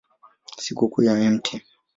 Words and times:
Sikukuu 0.63 1.03
ya 1.03 1.13
Mt. 1.31 1.45